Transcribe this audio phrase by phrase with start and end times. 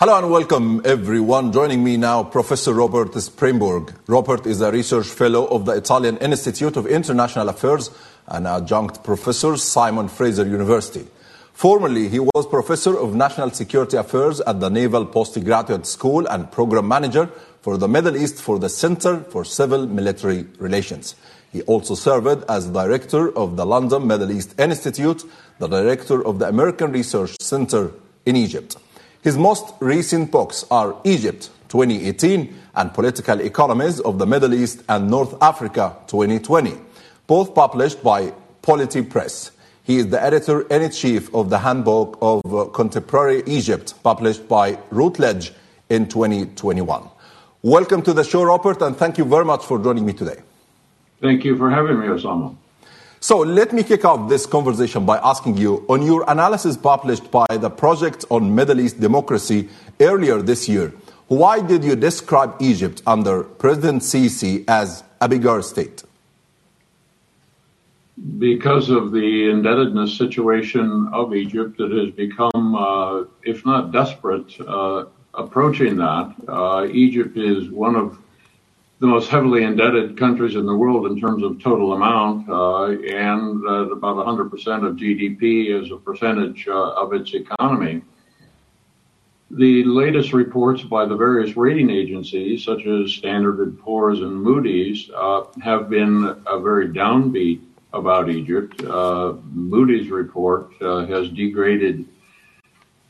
[0.00, 1.52] Hello and welcome everyone.
[1.52, 3.92] Joining me now, Professor Robert Springborg.
[4.06, 7.90] Robert is a research fellow of the Italian Institute of International Affairs
[8.26, 11.06] and adjunct professor, Simon Fraser University.
[11.52, 16.88] Formerly, he was professor of national security affairs at the Naval Postgraduate School and program
[16.88, 17.26] manager
[17.60, 21.14] for the Middle East for the Center for Civil Military Relations.
[21.52, 25.24] He also served as director of the London Middle East Institute,
[25.58, 27.92] the director of the American Research Center
[28.24, 28.78] in Egypt.
[29.22, 35.10] His most recent books are Egypt 2018 and Political Economies of the Middle East and
[35.10, 36.72] North Africa 2020,
[37.26, 39.50] both published by Polity Press.
[39.82, 44.78] He is the editor in chief of the Handbook of uh, Contemporary Egypt, published by
[44.90, 45.52] Routledge
[45.90, 47.10] in 2021.
[47.60, 50.40] Welcome to the show, Robert, and thank you very much for joining me today.
[51.20, 52.56] Thank you for having me, Osama.
[53.22, 57.44] So let me kick off this conversation by asking you on your analysis published by
[57.50, 59.68] the Project on Middle East Democracy
[60.00, 60.94] earlier this year.
[61.28, 66.02] Why did you describe Egypt under President Sisi as a bigger state?
[68.38, 75.04] Because of the indebtedness situation of Egypt, it has become, uh, if not desperate, uh,
[75.34, 76.34] approaching that.
[76.48, 78.18] Uh, Egypt is one of
[79.00, 83.64] the most heavily indebted countries in the world in terms of total amount, uh, and
[83.66, 88.02] uh, about 100% of GDP as a percentage uh, of its economy.
[89.52, 95.10] The latest reports by the various rating agencies, such as Standard & Poor's and Moody's,
[95.16, 97.62] uh, have been a very downbeat
[97.94, 98.84] about Egypt.
[98.84, 102.06] Uh, Moody's report uh, has degraded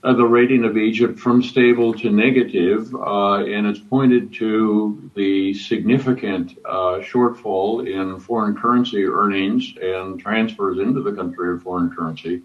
[0.02, 5.52] uh, the rating of Egypt from stable to negative, uh, and it's pointed to the
[5.52, 12.40] significant uh, shortfall in foreign currency earnings and transfers into the country of foreign currency.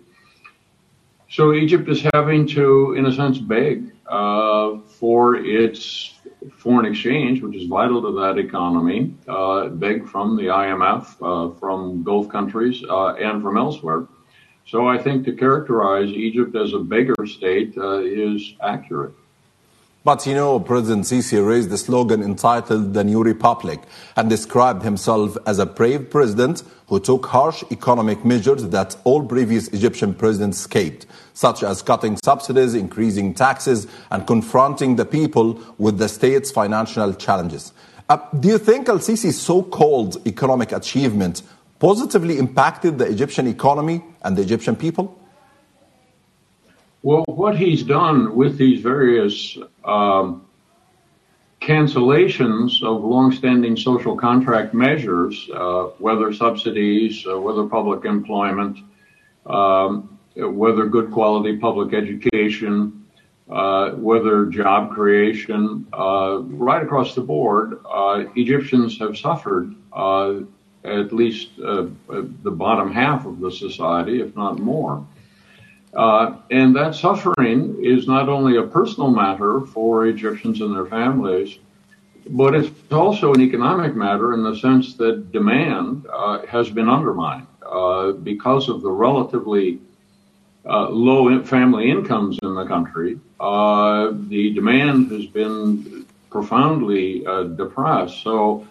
[1.30, 6.14] So Egypt is having to, in a sense, beg uh, for its
[6.58, 12.04] foreign exchange, which is vital to that economy, uh, beg from the IMF, uh, from
[12.04, 14.08] Gulf countries, and from elsewhere.
[14.68, 19.14] So I think to characterize Egypt as a beggar state uh, is accurate.
[20.04, 23.80] But you know, President Sisi raised the slogan entitled The New Republic
[24.16, 29.68] and described himself as a brave president who took harsh economic measures that all previous
[29.70, 36.08] Egyptian presidents escaped, such as cutting subsidies, increasing taxes, and confronting the people with the
[36.08, 37.74] state's financial challenges.
[38.08, 41.42] Uh, do you think Al Sisi's so called economic achievement
[41.86, 45.06] positively impacted the Egyptian economy and the Egyptian people?
[47.04, 49.36] Well, what he's done with these various
[49.84, 50.28] um,
[51.62, 58.80] cancellations of longstanding social contract measures, uh, whether subsidies, uh, whether public employment,
[59.46, 63.06] um, whether good quality public education,
[63.48, 70.40] uh, whether job creation, uh, right across the board, uh, Egyptians have suffered uh,
[70.86, 75.06] at least uh, the bottom half of the society, if not more.
[75.96, 81.58] Uh, and that suffering is not only a personal matter for Egyptians and their families,
[82.30, 87.48] but it's also an economic matter in the sense that demand uh, has been undermined
[87.66, 89.80] uh, because of the relatively
[90.66, 93.20] uh, low family incomes in the country.
[93.40, 97.20] Uh, the demand has been profoundly
[97.56, 98.22] depressed.
[98.22, 98.68] So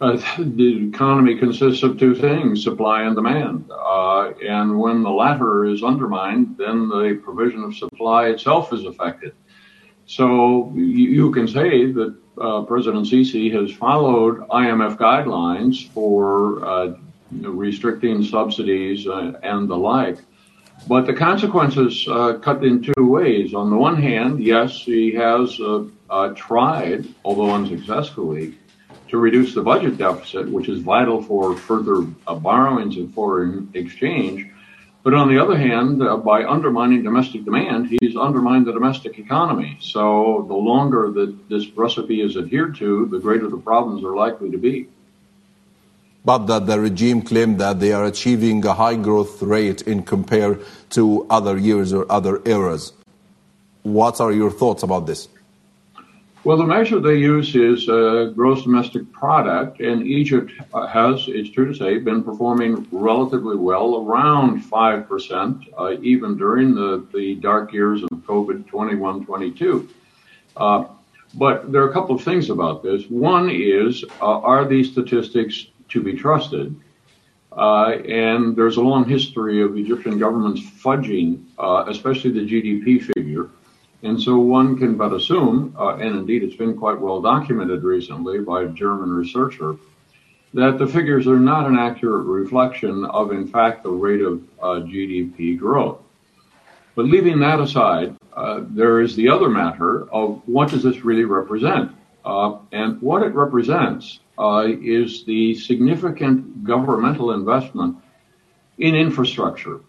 [0.00, 3.70] uh, the economy consists of two things, supply and demand.
[3.70, 9.34] Uh, and when the latter is undermined, then the provision of supply itself is affected.
[10.06, 16.96] So you can say that uh, President Sisi has followed IMF guidelines for uh,
[17.30, 20.18] restricting subsidies uh, and the like.
[20.88, 23.52] But the consequences uh, cut in two ways.
[23.52, 25.60] On the one hand, yes, he has
[26.34, 28.58] tried, although unsuccessfully,
[29.10, 34.46] to reduce the budget deficit, which is vital for further uh, borrowings and foreign exchange.
[35.02, 39.78] But on the other hand, uh, by undermining domestic demand, he's undermined the domestic economy.
[39.80, 44.50] So the longer that this recipe is adhered to, the greater the problems are likely
[44.50, 44.88] to be.
[46.22, 50.62] But that the regime claimed that they are achieving a high growth rate in compared
[50.90, 52.92] to other years or other eras.
[53.82, 55.28] What are your thoughts about this?
[56.42, 61.66] Well, the measure they use is uh, gross domestic product, and Egypt has, it's true
[61.66, 68.02] to say, been performing relatively well, around 5%, uh, even during the, the dark years
[68.02, 69.90] of COVID 21 22.
[70.56, 70.84] Uh,
[71.34, 73.04] but there are a couple of things about this.
[73.10, 76.74] One is, uh, are these statistics to be trusted?
[77.52, 83.50] Uh, and there's a long history of Egyptian governments fudging, uh, especially the GDP figure
[84.02, 88.38] And so one can but assume, uh, and indeed it's been quite well documented recently
[88.38, 89.76] by a German researcher,
[90.54, 94.66] that the figures are not an accurate reflection of, in fact, the rate of uh,
[94.86, 96.00] GDP growth.
[96.96, 101.24] But leaving that aside, uh, there is the other matter of what does this really
[101.24, 101.92] represent?
[102.24, 107.96] Uh, and what it represents uh, is the significant governmental investment
[108.78, 109.80] in infrastructure.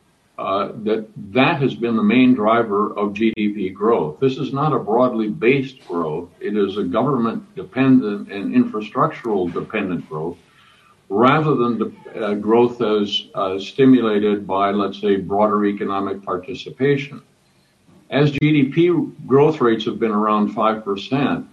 [0.42, 4.20] Uh, that that has been the main driver of GDP growth.
[4.20, 6.30] This is not a broadly based growth.
[6.40, 10.40] It is a government dependent and infrastructural dependent growth
[11.10, 17.22] rather than the uh, growth as uh, stimulated by, let's say, broader economic participation.
[18.10, 21.46] As GDP growth rates have been around 5%,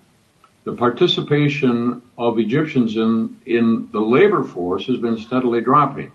[0.64, 6.10] the participation of Egyptians in, in the labor force has been steadily dropping.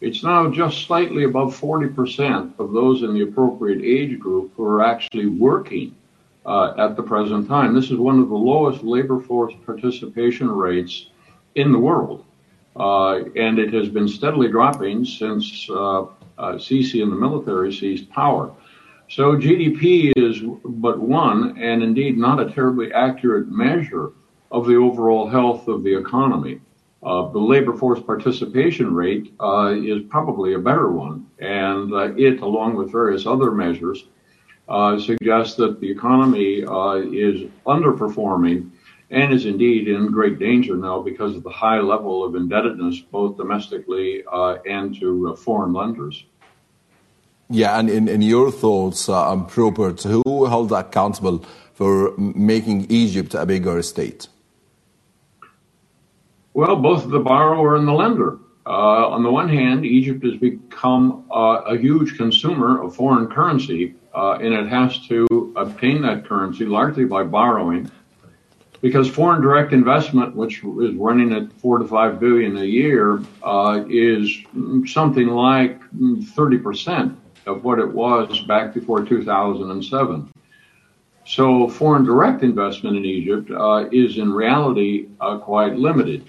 [0.00, 4.84] It's now just slightly above 40% of those in the appropriate age group who are
[4.84, 5.96] actually working
[6.44, 7.74] uh, at the present time.
[7.74, 11.06] This is one of the lowest labor force participation rates
[11.54, 12.24] in the world.
[12.76, 16.06] Uh, and it has been steadily dropping since uh, uh,
[16.38, 18.52] Sisi and the military seized power.
[19.08, 24.10] So GDP is but one, and indeed not a terribly accurate measure
[24.50, 26.60] of the overall health of the economy.
[27.06, 32.40] Uh, the labor force participation rate uh, is probably a better one, and uh, it,
[32.40, 34.04] along with various other measures,
[34.98, 36.64] suggests that the economy
[37.14, 38.70] is underperforming
[39.10, 43.36] and is indeed in great danger now because of the high level of indebtedness, both
[43.36, 46.24] domestically uh, and to uh, foreign lenders.
[47.48, 51.44] Yeah, and in, in your thoughts, uh, um, Robert, who held accountable
[51.74, 54.26] for making Egypt a bigger state?
[56.56, 58.38] Well, both the borrower and the lender.
[58.64, 63.94] Uh, on the one hand, Egypt has become uh, a huge consumer of foreign currency,
[64.14, 67.90] uh, and it has to obtain that currency largely by borrowing
[68.80, 73.84] because foreign direct investment, which is running at four to five billion a year, uh,
[73.90, 74.38] is
[74.86, 77.14] something like 30%
[77.44, 80.32] of what it was back before 2007.
[81.26, 86.24] So foreign direct investment in Egypt uh, is in reality uh, quite limited.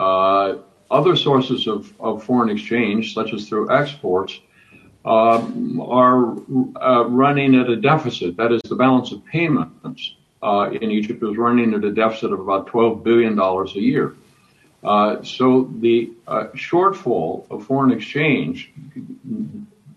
[0.00, 0.56] Uh,
[0.90, 1.92] other sources of,
[2.24, 4.40] foreign exchange, such as through exports,
[5.04, 6.36] um, are
[6.82, 8.36] uh, running at a deficit.
[8.38, 12.40] That is the balance of payments uh, in Egypt is running at a deficit of
[12.40, 14.16] about $12 billion a year.
[14.82, 16.10] Uh, so the
[16.54, 18.72] shortfall of foreign exchange,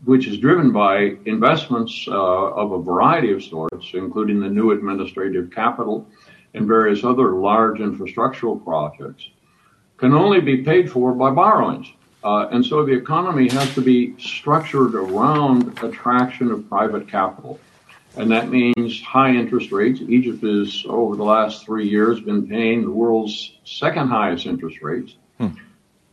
[0.04, 5.50] which is driven by investments uh, of a variety of sorts, including the new administrative
[5.50, 6.06] capital
[6.54, 9.30] and various other large infrastructural projects,
[10.04, 11.88] can only be paid for by borrowings.
[12.24, 17.60] Uh, and so the economy has to be structured around attraction of private capital
[18.16, 20.02] and that means high interest rates.
[20.02, 25.16] Egypt has, over the last three years, been paying the world's second highest interest rates.
[25.40, 25.48] Hmm.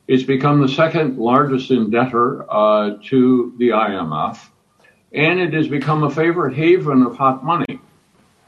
[0.08, 4.38] It's become the second largest indebtor uh, to the IMF,
[5.12, 7.80] and it has become a favorite haven of hot money.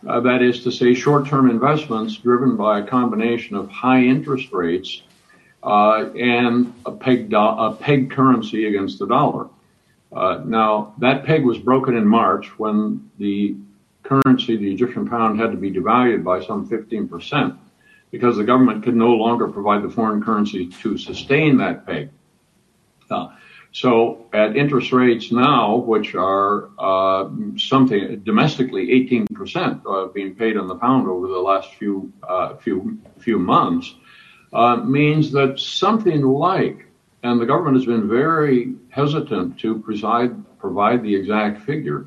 [0.06, 5.03] Uh, that is to say, short-term investments driven by a combination of high interest rates
[5.62, 9.49] uh, and a peg, do- a peg currency against the dollar.
[10.12, 13.56] Uh, now, that peg was broken in March when the
[14.03, 17.57] currency, the Egyptian pound, had to be devalued by some 15%
[18.11, 22.11] because the government could no longer provide the foreign currency to sustain that peg.
[23.11, 23.28] Uh,
[23.73, 30.69] so at interest rates now, which are uh, something domestically 18% uh, being paid on
[30.69, 33.95] the pound over the last few uh, few few months,
[34.52, 36.87] uh, means that something like
[37.23, 42.06] and the government has been very hesitant to preside, provide the exact figure.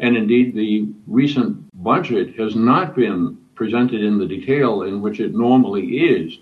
[0.00, 5.34] And indeed, the recent budget has not been presented in the detail in which it
[5.34, 6.38] normally is.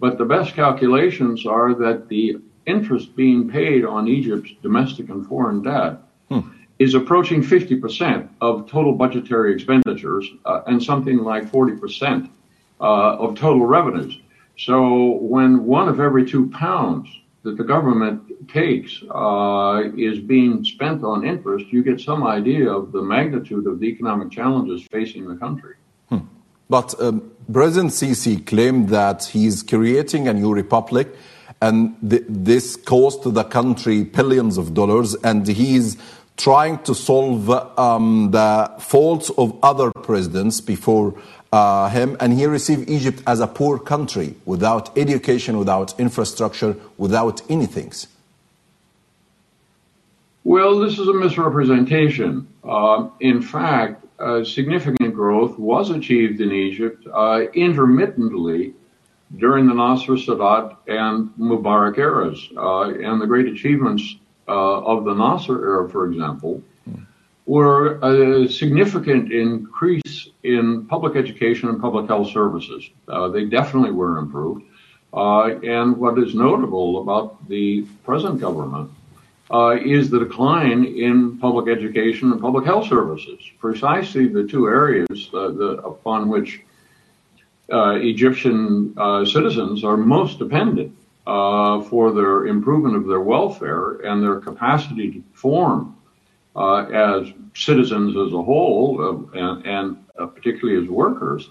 [0.00, 5.62] But the best calculations are that the interest being paid on Egypt's domestic and foreign
[5.62, 6.40] debt hmm.
[6.78, 12.30] is approaching 50% of total budgetary expenditures uh, and something like 40%
[12.80, 14.20] uh, of total revenues.
[14.58, 17.08] So when one of every two pounds
[17.44, 22.90] that the government takes uh, is being spent on interest, you get some idea of
[22.90, 25.76] the magnitude of the economic challenges facing the country.
[26.08, 26.18] Hmm.
[26.68, 31.14] But um, President Sisi claimed that he's creating a new republic,
[31.62, 35.96] and th- this cost the country billions of dollars, and he's
[36.36, 41.14] trying to solve um, the faults of other presidents before
[41.52, 47.42] uh, him, and he received Egypt as a poor country without education, without infrastructure, without
[47.50, 47.92] anything.
[50.44, 52.48] Well, this is a misrepresentation.
[52.64, 58.74] Uh, in fact, uh, significant growth was achieved in Egypt uh, intermittently
[59.36, 62.48] during the Nasser, Sadat, and Mubarak eras.
[62.56, 64.16] Uh, and the great achievements
[64.48, 66.62] uh, of the Nasser era, for example,
[67.48, 72.90] were a significant increase in public education and public health services.
[73.08, 74.62] Uh, they definitely were improved.
[75.14, 78.90] and what is notable about the present government
[79.50, 85.30] uh, is the decline in public education and public health services, precisely the two areas
[85.32, 86.60] uh, the, upon which
[87.72, 90.94] uh, Egyptian uh, citizens are most dependent
[91.26, 95.97] uh, for their improvement of their welfare and their capacity to perform
[96.56, 99.96] uh, as citizens as a whole and, and
[100.34, 101.50] particularly as workers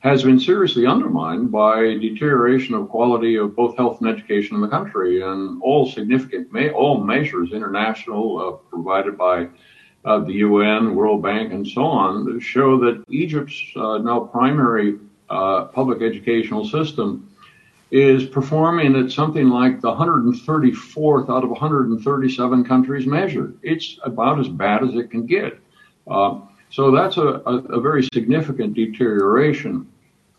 [0.00, 4.68] has been seriously undermined by deterioration of quality of both health and education in the
[4.68, 9.48] country, and all significant, all measures international uh, provided by
[10.04, 15.64] uh, the UN, World Bank, and so on show that Egypt's uh, now primary uh,
[15.64, 17.28] public educational system
[17.90, 23.58] is performing at something like the 134th out of 137 countries measured.
[23.62, 25.58] It's about as bad as it can get.
[26.06, 26.40] Uh,
[26.70, 29.88] so that's a, a, a, very significant deterioration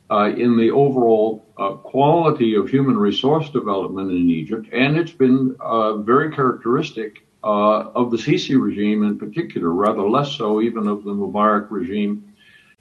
[0.09, 5.55] uh, in the overall uh, quality of human resource development in Egypt, and it's been
[5.59, 11.03] uh, very characteristic uh, of the Sisi regime in particular, rather less so even of
[11.03, 12.33] the Mubarak regime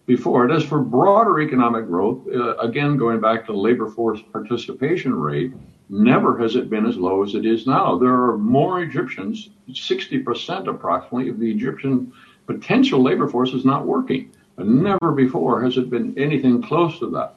[0.06, 0.54] before it.
[0.54, 5.52] As for broader economic growth, uh, again, going back to the labor force participation rate,
[5.88, 7.98] never has it been as low as it is now.
[7.98, 12.12] There are more Egyptians, 60% approximately of the Egyptian
[12.46, 14.32] potential labor force is not working.
[14.58, 17.34] Never before has it been anything close to that.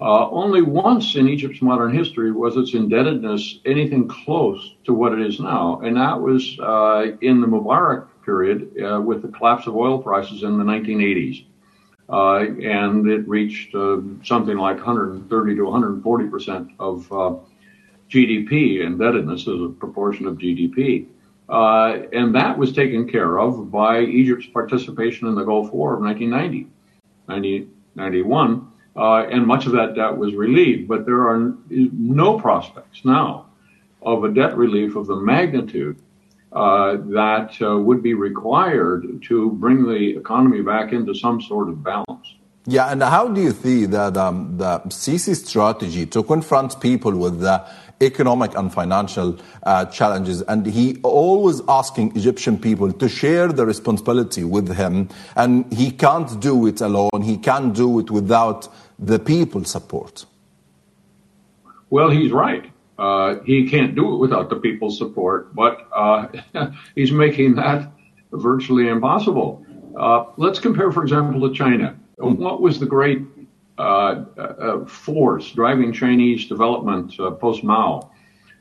[0.00, 5.20] Uh, only once in Egypt's modern history was its indebtedness anything close to what it
[5.20, 9.74] is now, and that was uh, in the Mubarak period uh, with the collapse of
[9.74, 11.44] oil prices in the 1980s.
[12.10, 17.34] Uh, and it reached uh, something like 130 to 140 percent of uh,
[18.08, 21.06] GDP indebtedness as a proportion of GDP.
[21.48, 26.00] Uh, and that was taken care of by Egypt's participation in the Gulf War of
[26.00, 26.70] 1990,
[27.26, 30.88] 1991, uh, and much of that debt was relieved.
[30.88, 33.46] But there are no prospects now
[34.02, 36.00] of a debt relief of the magnitude
[36.52, 41.82] uh, that uh, would be required to bring the economy back into some sort of
[41.82, 42.34] balance.
[42.66, 47.40] Yeah, and how do you see that um, the Sisi strategy to confront people with
[47.40, 47.64] the
[48.00, 50.42] economic and financial uh, challenges.
[50.42, 55.08] And he always asking Egyptian people to share the responsibility with him.
[55.36, 57.22] And he can't do it alone.
[57.22, 60.26] He can't do it without the people's support.
[61.90, 62.70] Well, he's right.
[62.98, 66.26] Uh, he can't do it without the people's support, but uh,
[66.94, 67.90] he's making that
[68.32, 69.64] virtually impossible.
[69.96, 71.96] Uh, let's compare, for example, to China.
[72.18, 72.38] Mm.
[72.38, 73.20] What was the great
[73.78, 78.10] uh, uh, force driving Chinese development uh, post Mao.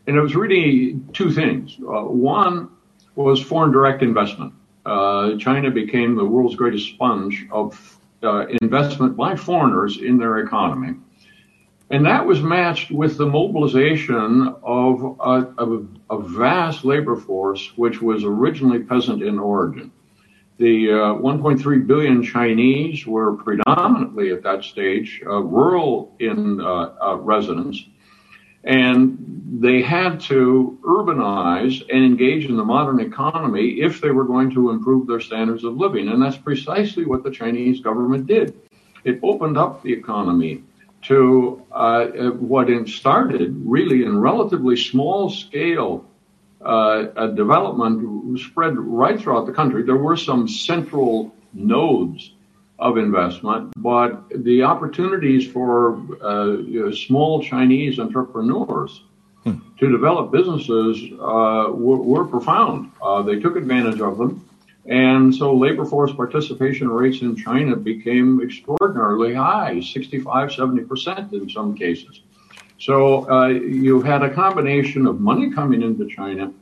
[0.05, 1.75] And it was really two things.
[1.79, 2.69] one
[3.15, 4.53] was foreign direct investment.
[4.85, 7.99] China became the world's greatest sponge of
[8.61, 10.99] investment by foreigners in their economy.
[11.89, 18.25] And that was matched with the mobilization of a, a, vast labor force, which was
[18.25, 19.91] originally peasant in origin.
[20.57, 27.15] The uh, 1.3 billion Chinese were predominantly at that stage uh, rural in uh, uh,
[27.17, 27.85] residence,
[28.65, 34.51] and they had to urbanize and engage in the modern economy if they were going
[34.51, 36.09] to improve their standards of living.
[36.09, 38.59] And that's precisely what the Chinese government did.
[39.05, 40.63] It opened up the economy
[41.03, 46.05] to uh, what started really in relatively small scale
[46.61, 49.83] uh, development spread right throughout the country.
[49.83, 52.31] There were some central nodes
[52.79, 59.03] of investment, but the opportunities for uh, you know, small Chinese entrepreneurs
[59.43, 59.55] hmm.
[59.79, 62.91] to develop businesses uh, were, were, profound.
[63.01, 64.46] Uh, they took advantage of them.
[64.87, 71.75] And so labor force participation rates in China became extraordinarily high, 65, 70% in some
[71.75, 72.21] cases.
[72.79, 76.53] So uh, you had a combination of money coming into China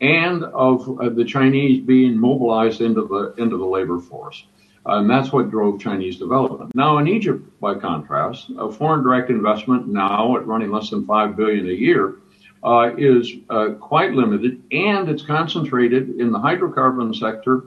[0.00, 4.44] and of uh, the Chinese being mobilized into the into the labor force.
[4.86, 6.74] Uh, and that's what drove Chinese development.
[6.74, 11.68] Now in Egypt, by contrast, foreign direct investment now at running less than five billion
[11.68, 12.14] a year
[12.62, 17.64] uh, is uh, quite limited, and it's concentrated in the hydrocarbon sector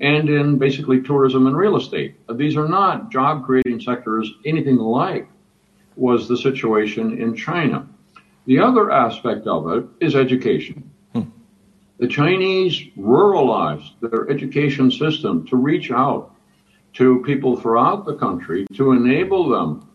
[0.00, 2.16] and in basically tourism and real estate.
[2.34, 5.28] These are not job creating sectors anything like
[5.96, 7.86] was the situation in China.
[8.46, 10.90] The other aspect of it is education.
[11.12, 11.22] Hmm.
[11.98, 16.34] The Chinese ruralized their education system to reach out
[16.94, 19.88] to people throughout the country to enable them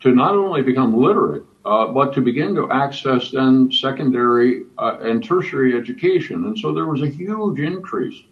[0.00, 5.76] to not only become literate, but to begin to access then secondary uh, and tertiary
[5.76, 6.44] education.
[6.44, 8.22] And so there was a huge increase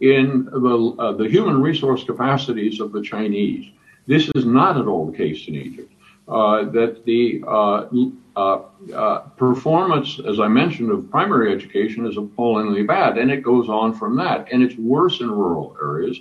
[0.00, 3.70] in the, uh, the human resource capacities of the Chinese.
[4.06, 5.92] This is not at all the case in Egypt.
[6.28, 7.88] Uh, that the uh,
[8.36, 13.92] uh, performance, as I mentioned, of primary education is appallingly bad, and it goes on
[13.92, 14.50] from that.
[14.52, 16.18] And it's worse in rural areas,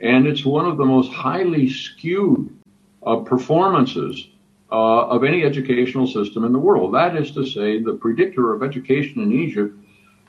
[0.00, 2.54] and it's one of the most highly skewed
[3.24, 4.28] performances
[4.70, 6.94] uh, of any educational system in the world.
[6.94, 9.74] That is to say, the predictor of education in Egypt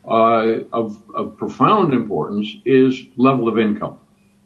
[0.08, 4.00] uh, of, of, profound importance is level of income.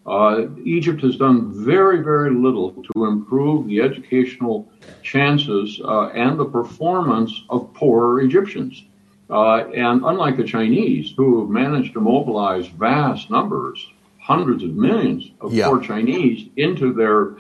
[0.05, 4.67] Uh, Egypt has done very, very little to improve the educational
[5.01, 8.83] chances uh, and the performance of poorer Egyptians.
[9.29, 13.87] Uh, and unlike the Chinese, who have managed to mobilize vast numbers,
[14.19, 15.67] hundreds of millions of yeah.
[15.67, 17.37] poor Chinese into their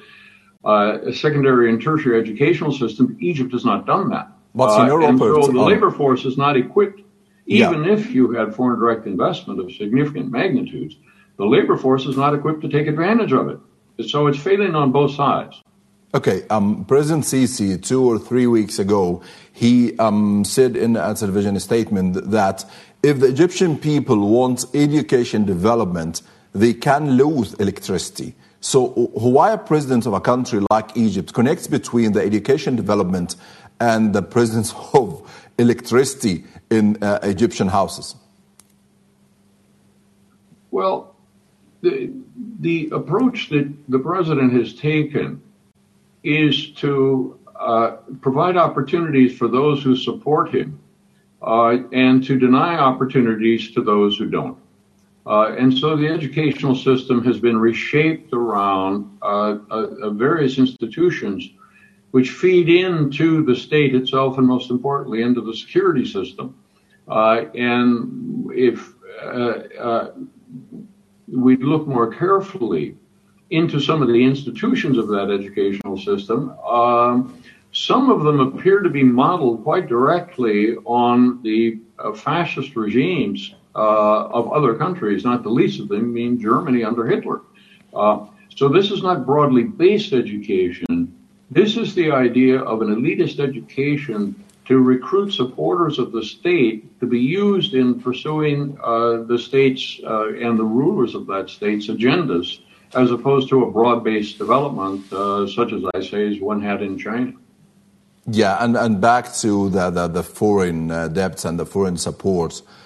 [0.63, 4.27] uh, secondary and tertiary educational system, Egypt has not done that.
[4.55, 7.01] But uh, and so the labor force is not equipped,
[7.47, 7.93] even yeah.
[7.93, 10.95] if you had foreign direct investment of significant magnitudes,
[11.37, 13.59] the labor force is not equipped to take advantage of it.
[14.07, 15.61] So it's failing on both sides.
[16.15, 21.59] Okay, um, President Sisi, two or three weeks ago, he um, said in a television
[21.59, 22.63] statement that
[23.01, 26.21] if the Egyptian people want education development,
[26.53, 28.35] they can lose electricity.
[28.63, 33.35] So why a president of a country like Egypt connects between the education development
[33.81, 35.29] and the presence of
[35.59, 38.15] electricity in uh, Egyptian houses?
[40.71, 41.13] Well,
[41.81, 42.13] the,
[42.61, 45.41] the approach that the president has taken
[46.23, 50.79] is to uh, provide opportunities for those who support him
[51.41, 54.62] uh, and to deny opportunities to those who don't.
[55.25, 61.49] Uh, and so the educational system has been reshaped around uh, uh, various institutions
[62.11, 66.55] which feed into the state itself and most importantly into the security system.
[67.07, 70.11] Uh, and if uh, uh,
[71.27, 72.95] we look more carefully
[73.49, 78.89] into some of the institutions of that educational system, um, some of them appear to
[78.89, 81.79] be modeled quite directly on the
[82.15, 87.41] fascist regimes uh, of other countries, not the least of them being Germany under Hitler.
[87.93, 91.13] Uh, so this is not broadly based education.
[91.49, 97.05] This is the idea of an elitist education to recruit supporters of the state to
[97.05, 102.59] be used in pursuing uh, the state's uh, and the rulers of that state's agendas,
[102.95, 106.97] as opposed to a broad-based development, uh, such as I say, is one had in
[106.97, 107.33] China.
[108.25, 112.61] Yeah, and, and back to the, the, the foreign uh, debts and the foreign support
[112.61, 112.82] uh,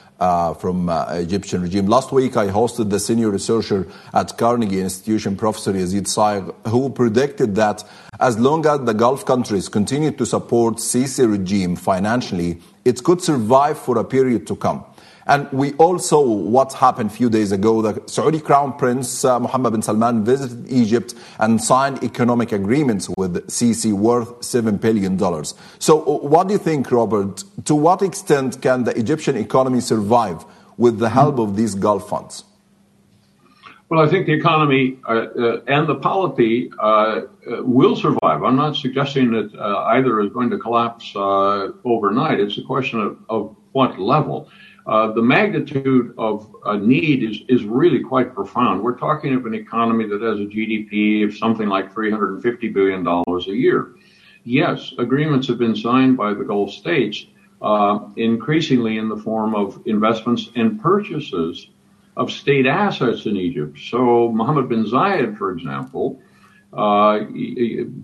[0.54, 1.88] from uh, Egyptian regime.
[1.88, 7.56] Last week, I hosted the senior researcher at Carnegie Institution, Professor Yezid Sayigh, who predicted
[7.56, 7.84] that
[8.20, 13.78] as long as the Gulf countries continue to support Sisi regime financially, it could survive
[13.78, 14.84] for a period to come.
[15.28, 17.82] And we all saw what happened a few days ago.
[17.82, 23.46] The Saudi Crown Prince uh, Mohammed bin Salman visited Egypt and signed economic agreements with
[23.48, 25.20] Sisi worth $7 billion.
[25.80, 27.44] So uh, what do you think, Robert?
[27.66, 30.46] To what extent can the Egyptian economy survive
[30.78, 32.46] with the help of these Gulf funds?
[33.90, 37.22] Well, I think the economy uh, uh, and the polity uh, uh
[37.64, 38.44] will survive.
[38.44, 42.42] I'm not suggesting that uh, either is going to collapse overnight.
[42.42, 44.50] It's a question of, of what level.
[44.88, 48.82] Uh, the magnitude of a need is, is really quite profound.
[48.82, 53.52] We're talking of an economy that has a GDP of something like $350 billion a
[53.52, 53.96] year.
[54.46, 57.26] Yes, agreements have been signed by the Gulf states,
[57.62, 61.68] uh, increasingly in the form of investments and purchases
[62.16, 63.78] of state assets in Egypt.
[63.90, 66.22] So Mohammed bin Zayed, for example,
[66.74, 67.20] uh,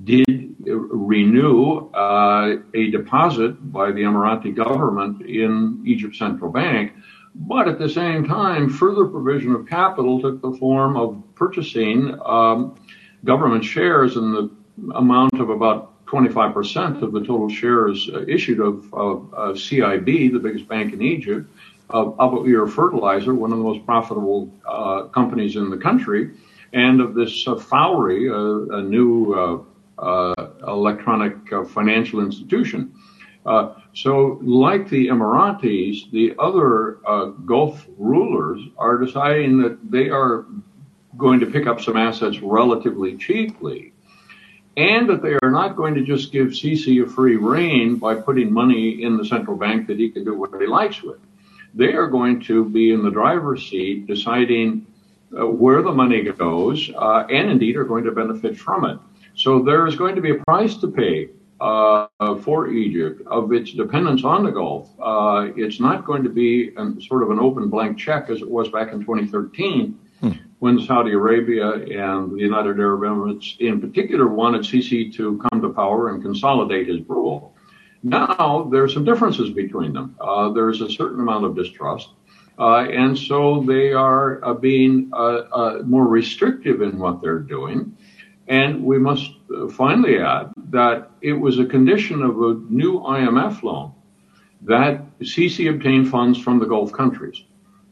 [0.04, 6.94] did renew uh, a deposit by the Emirati government in Egypt's central bank.
[7.36, 12.76] But at the same time, further provision of capital took the form of purchasing um,
[13.26, 14.50] government shares in the
[14.96, 20.40] amount of about 25% of the total shares uh, issued of, of, of, CIB, the
[20.40, 21.50] biggest bank in Egypt,
[21.90, 26.32] of Abu Fertilizer, one of the most profitable uh, companies in the country
[26.74, 29.66] and of this uh, Fawry, uh, a new
[29.98, 30.34] uh,
[30.68, 31.36] electronic
[31.70, 32.94] financial institution.
[33.94, 36.98] so, like the Emiratis, the other
[37.46, 40.46] Gulf rulers are deciding that they are
[41.16, 43.94] going to pick up some assets relatively cheaply
[44.76, 48.52] and that they are not going to just give Sisi a free rein by putting
[48.52, 51.20] money in the central bank that he can do what he likes with.
[51.76, 54.88] they are going to be in the driver's seat deciding
[55.38, 59.00] uh, where the money goes uh, and indeed are going to benefit from it.
[59.36, 62.08] So there is going to be a price to pay uh,
[62.42, 64.90] for Egypt of its dependence on the Gulf.
[65.02, 68.50] Uh, it's not going to be an, sort of an open blank check as it
[68.50, 70.32] was back in 2013 hmm.
[70.60, 75.70] when Saudi Arabia and the United Arab Emirates in particular wanted Sisi to come to
[75.70, 77.56] power and consolidate his rule.
[78.04, 80.18] Now there are some differences between them.
[80.20, 82.10] Uh, there's a certain amount of distrust.
[82.58, 87.98] Uh, and so they are uh, being uh, uh, more restrictive in what they're doing.
[88.48, 89.32] And we must
[89.72, 93.94] finally add that it was a condition of a new IMF loan
[94.62, 97.42] that Sisi obtained funds from the Gulf countries.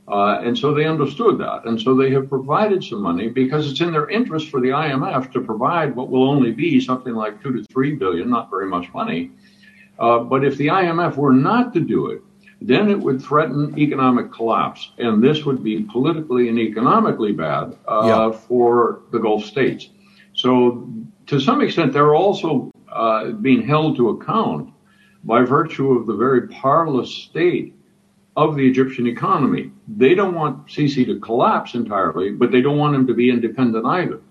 [0.08, 1.66] Uh, and so they understood that.
[1.66, 5.32] And so they have provided some money because it's in their interest for the IMF
[5.32, 8.94] to provide what will only be something like two to three billion, not very much
[8.94, 9.32] money.
[9.98, 12.22] Uh, but if the IMF were not to do it,
[12.62, 14.92] then it would threaten economic collapse.
[15.00, 18.32] And this would be politically and economically bad uh, yeah.
[18.32, 19.90] for the Gulf states.
[20.34, 20.88] So,
[21.26, 24.74] to some extent, they're also uh, being held to account
[25.24, 27.76] by virtue of the very parlous state
[28.38, 29.72] of the Egyptian economy.
[29.88, 33.86] They don't want Sisi to collapse entirely, but they don't want him to be independent
[33.86, 34.22] either.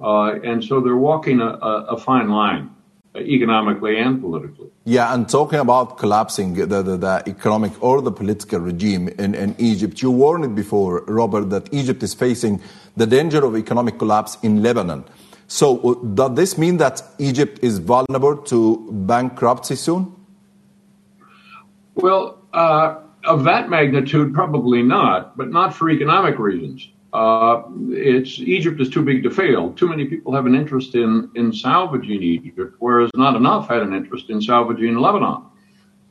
[0.00, 2.70] Uh, and so they're walking a, a, a fine line
[3.18, 4.68] economically and politically.
[4.84, 9.54] Yeah, and talking about collapsing the, the, the, economic or the political regime in, in
[9.58, 12.60] Egypt, you warned it before, Robert, that Egypt is facing
[12.96, 15.04] the danger of economic collapse in Lebanon.
[15.48, 20.14] So, uh, does this mean that Egypt is vulnerable to bankruptcy soon?
[21.94, 26.88] Well, uh, of that magnitude, probably not, but not for economic reasons.
[27.16, 29.72] Uh, it's Egypt is too big to fail.
[29.72, 33.94] Too many people have an interest in in salvaging Egypt, whereas not enough had an
[33.94, 35.44] interest in salvaging Lebanon.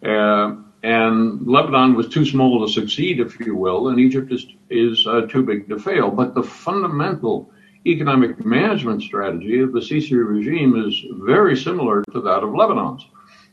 [0.04, 5.06] Uh, and Lebanon was too small to succeed, if you will, and Egypt is is
[5.06, 6.10] uh, too big to fail.
[6.10, 7.52] But the fundamental
[7.86, 10.96] economic management strategy of the Sisi regime is
[11.34, 13.06] very similar to that of Lebanon's.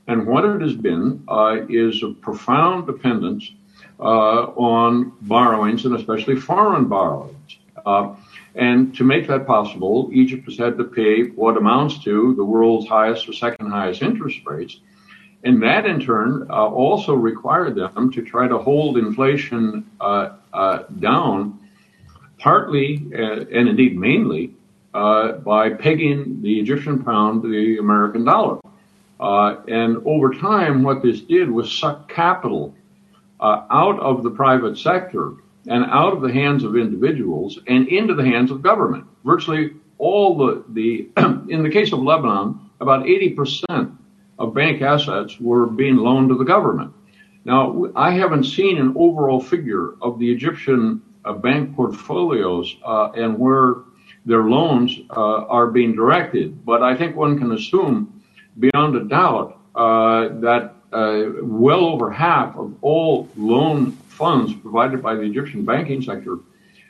[0.07, 3.53] And what it has been uh, is a profound dependence
[4.03, 7.59] on borrowings and especially foreign borrowings.
[7.85, 8.15] Uh,
[8.55, 12.87] and to make that possible, Egypt has had to pay what amounts to the world's
[12.87, 14.81] highest or second highest interest rates.
[15.45, 20.85] And that in turn uh, also required them to try to hold inflation uh, uh,
[21.01, 21.59] down
[22.39, 24.55] partly uh, and indeed mainly
[24.95, 28.59] uh, by pegging the Egyptian pound to the American dollar.
[29.19, 32.75] Uh, and over time, what this did was suck capital
[33.43, 35.33] uh, out of the private sector
[35.67, 39.05] and out of the hands of individuals and into the hands of government.
[39.25, 41.11] Virtually all the, the
[41.53, 43.97] in the case of Lebanon, about 80%
[44.39, 46.93] of bank assets were being loaned to the government.
[47.45, 53.39] Now, I haven't seen an overall figure of the Egyptian uh, bank portfolios uh, and
[53.39, 53.75] where
[54.25, 56.65] their loans uh, are being directed.
[56.65, 58.23] But I think one can assume
[58.59, 65.65] beyond a doubt that well over half of all loan funds provided by the Egyptian
[65.65, 66.39] banking sector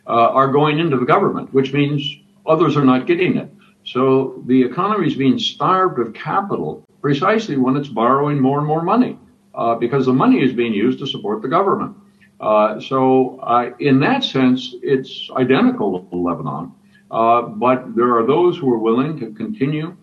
[0.07, 3.51] are going into the government, which means others are not getting it.
[3.85, 8.83] So the economy is being starved of capital precisely when it's borrowing more and more
[8.83, 9.19] money,
[9.55, 11.97] uh, because the money is being used to support the government.
[12.41, 16.73] Uh, so uh, in that sense, it's identical to Lebanon.
[17.11, 19.97] Uh, but there are those who are willing to continue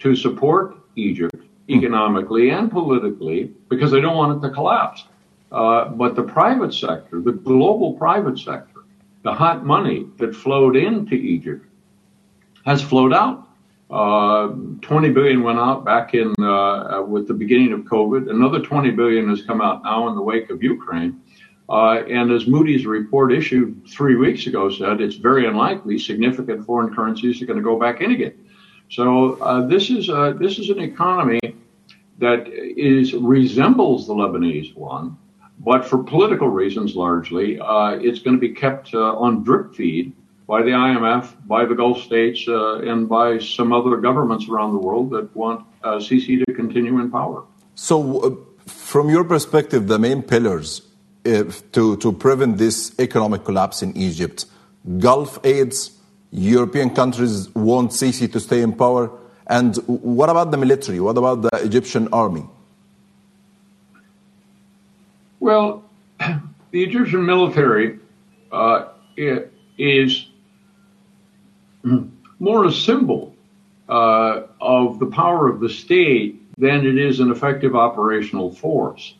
[0.00, 1.36] to support Egypt
[1.68, 5.04] economically and politically because they don't want it to collapse.
[5.50, 8.80] Uh, but the private sector, the global private sector,
[9.22, 11.64] the hot money that flowed into Egypt
[12.64, 13.48] has flowed out.
[13.90, 14.48] Uh,
[14.80, 18.30] 20 billion went out back in uh, with the beginning of COVID.
[18.30, 21.20] Another 20 billion has come out now in the wake of Ukraine.
[21.68, 26.94] Uh, and as Moody's report issued three weeks ago said, it's very unlikely significant foreign
[26.94, 28.34] currencies are going to go back in again.
[28.92, 31.40] So uh, this is uh, this is an economy
[32.18, 35.16] that is resembles the Lebanese one,
[35.58, 40.12] but for political reasons largely, uh, it's going to be kept uh, on drip feed
[40.46, 44.84] by the IMF, by the Gulf states, uh, and by some other governments around the
[44.86, 47.44] world that want Sisi to continue in power.
[47.74, 50.82] So, from your perspective, the main pillars
[51.24, 54.44] to, to prevent this economic collapse in Egypt.
[54.98, 55.98] Gulf aids,
[56.32, 59.10] European countries want Sisi to stay in power.
[59.46, 60.98] And what about the military?
[61.00, 62.44] What about the Egyptian army?
[65.40, 65.84] Well,
[66.18, 67.98] the Egyptian military
[68.50, 68.88] uh,
[69.78, 70.26] is
[72.38, 73.34] more a symbol
[73.88, 79.14] uh, of the power of the state than it is an effective operational force.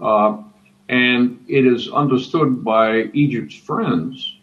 [0.00, 0.42] Uh,
[0.88, 4.37] And it is understood by Egypt's friends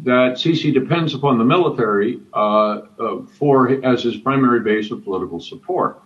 [0.00, 5.40] that Sisi depends upon the military uh, uh, for as his primary base of political
[5.40, 6.02] support,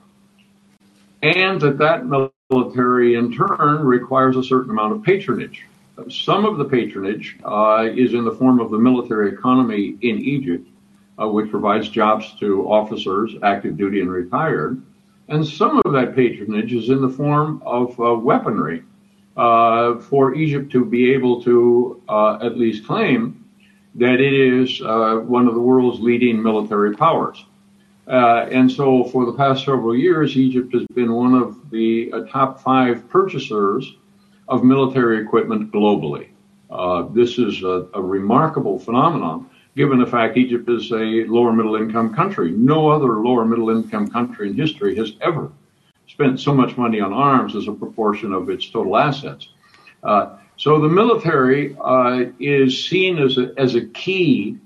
[1.22, 2.06] and that that
[2.50, 5.64] military in turn requires a certain amount of patronage.
[6.08, 10.66] Some of the patronage uh, is in the form of the military economy in Egypt,
[11.20, 14.80] uh, which provides jobs to officers, active duty and retired,
[15.28, 18.84] and some of that patronage is in the form of uh, weaponry
[19.36, 23.39] uh, for Egypt to be able to at least claim
[23.96, 27.44] that it is uh, one of the world's leading military powers.
[28.06, 32.20] Uh, and so for the past several years, Egypt has been one of the uh,
[32.26, 33.94] top five purchasers
[34.48, 36.28] of military equipment globally.
[36.70, 41.76] Uh, this is a, a, remarkable phenomenon given the fact Egypt is a lower middle
[41.76, 42.52] income country.
[42.52, 45.50] No other lower middle income country in history has ever
[46.08, 49.48] spent so much money on arms as a proportion of its total assets.
[50.60, 54.58] Uh, so the military uh, is seen as a, as a key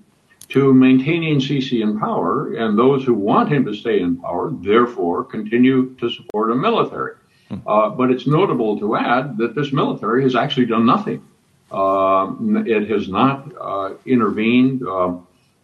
[0.48, 5.24] to maintaining Sisi in power, and those who want him to stay in power, therefore,
[5.24, 7.14] continue to support a military.
[7.48, 7.56] Hmm.
[7.66, 11.22] Uh, but it's notable to add that this military has actually done nothing.
[11.70, 12.32] Uh,
[12.66, 15.16] it has not uh, intervened uh,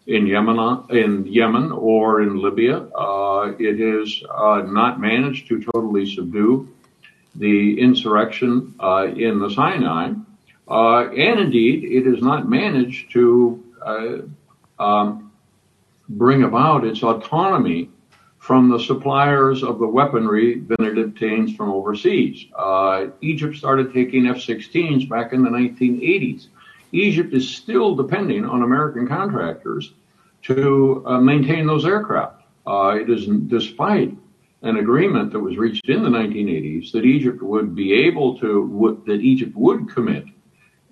[0.07, 2.79] in Yemen, in Yemen or in Libya.
[2.79, 4.23] Uh, it has
[4.73, 6.69] not managed to totally subdue
[7.35, 10.13] the insurrection uh, in the Sinai,
[10.69, 14.19] uh, and indeed it has not managed to uh,
[14.83, 15.33] um,
[16.09, 17.91] bring about its autonomy
[18.39, 22.47] from the suppliers of the weaponry that it obtains from overseas.
[22.57, 26.49] Uh, Egypt started taking F-16s back in the 1980s.
[26.93, 29.93] Egypt is still depending on American contractors
[30.43, 32.43] to uh, maintain those aircraft.
[32.67, 34.15] Uh, it is despite
[34.63, 39.21] an agreement that was reached in the 1980s that Egypt would be able to, that
[39.21, 40.25] Egypt would commit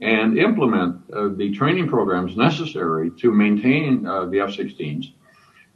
[0.01, 5.13] and implement uh, the training programs necessary to maintain uh, the F-16s,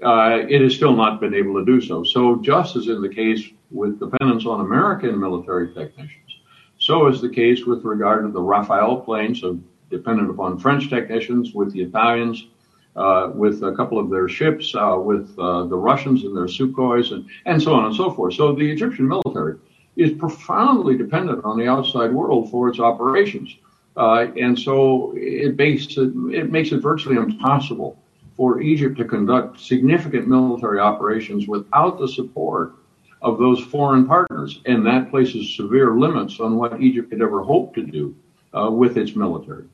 [0.05, 2.05] uh, it has still not been able to do so.
[2.05, 6.41] So just as in the case with dependence on American military technicians,
[6.79, 9.59] so is the case with regard to the Rafale planes, so
[9.91, 12.49] dependent upon French technicians, with the Italians,
[12.97, 17.13] uh, with a couple of their ships, uh, with uh, the Russians and their Sukhois,
[17.13, 18.35] and, and so on and so forth.
[18.35, 19.57] So the Egyptian military
[19.97, 23.57] is profoundly dependent on the outside world for its operations.
[23.97, 27.99] Uh, and so it makes it, it makes it virtually impossible
[28.37, 32.75] for Egypt to conduct significant military operations without the support
[33.21, 34.61] of those foreign partners.
[34.65, 38.15] And that places severe limits on what Egypt could ever hope to do
[38.57, 39.65] uh, with its military.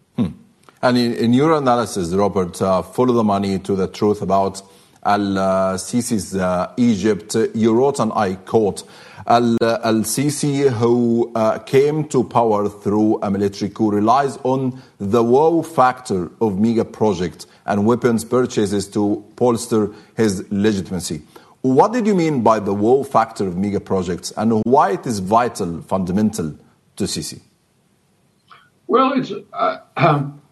[0.80, 4.62] And in, in, your analysis, Robert, uh, follow the money to the truth about
[5.04, 7.34] Al-Sisi's uh, Egypt.
[7.54, 8.84] You wrote, and I quote,
[9.26, 16.30] Al-Sisi, who uh, came to power through a military coup, relies on the wow factor
[16.40, 21.22] of mega projects and weapons purchases to bolster his legitimacy.
[21.62, 25.18] What did you mean by the wow factor of mega projects and why it is
[25.18, 26.56] vital, fundamental
[26.96, 27.40] to Sisi?
[28.86, 30.40] Well, it's uh, um,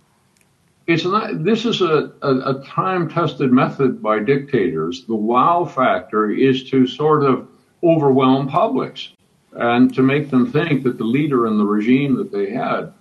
[0.86, 5.04] it's not, this is a, a, a time tested method by dictators.
[5.04, 7.48] The wow factor is to sort of
[7.82, 9.12] overwhelm publics
[9.52, 12.92] and to make them think that the leader and the regime that they had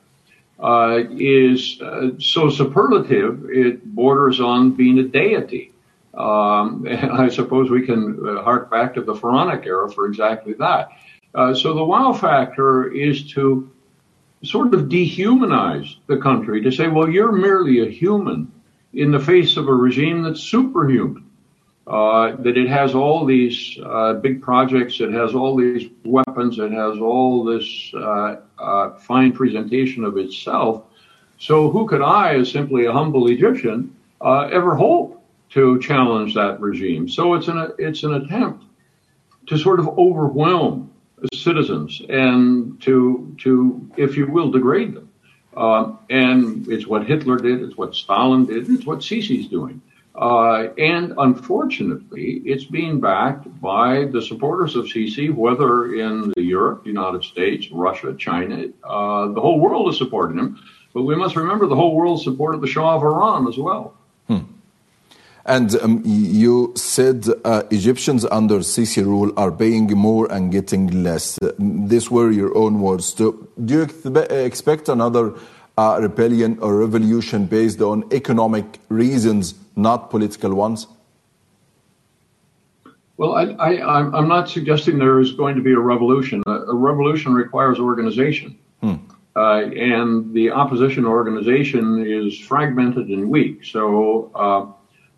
[0.59, 5.73] uh, is uh, so superlative it borders on being a deity.
[6.13, 10.53] Um, and I suppose we can uh, hark back to the Pharaonic era for exactly
[10.53, 10.89] that.
[11.33, 13.69] Uh, so the wow factor is to
[14.43, 18.51] sort of dehumanize the country to say, well, you're merely a human
[18.93, 21.23] in the face of a regime that's superhuman.
[21.87, 26.71] Uh, that it has all these uh, big projects, it has all these weapons, it
[26.71, 30.81] has all this uh, uh fine presentation of itself.
[31.37, 36.59] So, who could I, as simply a humble Egyptian, uh, ever hope to challenge that
[36.59, 37.07] regime?
[37.07, 38.63] So, it's an it's an attempt
[39.45, 40.89] to sort of overwhelm
[41.33, 45.09] citizens and to, to, if you will, degrade them.
[45.55, 49.81] Uh, and it's what Hitler did, it's what Stalin did, it's what Sisi's doing.
[50.13, 57.23] Uh, and unfortunately, it's being backed by the supporters of Sisi, whether in Europe, United
[57.23, 60.59] States, Russia, China, uh, the whole world is supporting him.
[60.93, 63.97] But we must remember the whole world supported the Shah of Iran as well.
[65.45, 71.37] And um, you said uh, Egyptians under Sisi rule are paying more and getting less.
[71.59, 73.13] These were your own words.
[73.13, 73.81] Do, do you
[74.29, 75.35] expect another
[75.77, 80.87] uh, rebellion or revolution based on economic reasons, not political ones?
[83.17, 83.75] Well, I,
[84.19, 86.43] am not suggesting there is going to be a revolution.
[86.47, 88.57] A, a revolution requires organization.
[88.81, 88.95] Hmm.
[89.35, 93.65] uh, and the opposition organization is fragmented and weak.
[93.65, 94.65] So uh,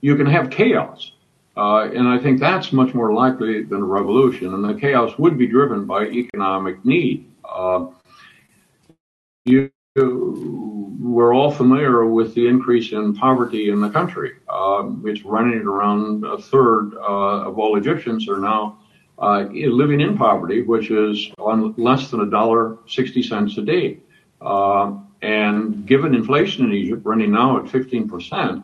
[0.02, 1.12] you can have chaos.
[1.56, 4.54] Uh, and I think that's much more likely than a revolution.
[4.54, 7.32] And the chaos would be driven by economic need.
[7.44, 7.88] Uh,
[9.46, 14.34] you, we're all familiar with the increase in poverty in the country.
[14.48, 18.78] Uh, it's running around a third uh, of all Egyptians are now
[19.20, 24.00] uh, living in poverty, which is on less than a dollar sixty cents a day.
[24.42, 28.64] Uh, and given inflation in Egypt running now at 15 percent,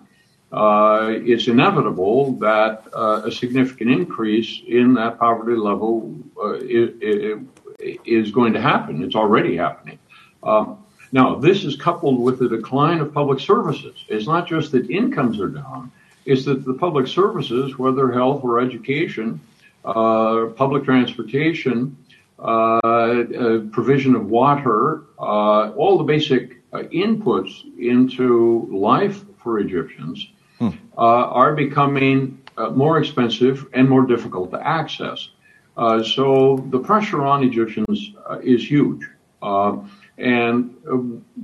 [0.54, 8.62] it's inevitable that uh, a significant increase in that poverty level uh, is going to
[8.62, 9.04] happen.
[9.04, 10.00] It's already happening.
[10.44, 14.04] Um, now, this is coupled with the decline of public services.
[14.08, 15.92] It's not just that incomes are down,
[16.26, 19.42] it's that the public services, whether health or education,
[19.86, 21.98] uh, public transportation,
[22.40, 30.28] uh, uh, provision of water, all the basic inputs into life for Egyptians
[30.60, 30.70] hmm.
[30.98, 35.30] are becoming more expensive and more difficult to access.
[36.16, 38.14] so the pressure on Egyptians
[38.44, 39.02] is huge.
[40.18, 40.98] And uh,